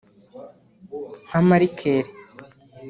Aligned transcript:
nka 1.27 1.39
Markell 1.47 2.07